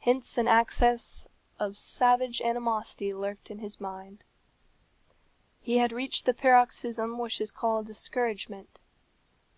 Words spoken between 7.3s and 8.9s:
is called discouragement.